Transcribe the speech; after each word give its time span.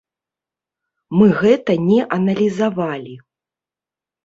Мы 1.19 1.27
гэта 1.41 1.77
не 1.91 1.99
аналізавалі. 2.17 3.15